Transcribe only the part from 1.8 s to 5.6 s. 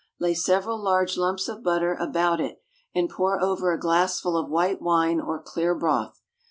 about it, and pour over a glassful of white wine or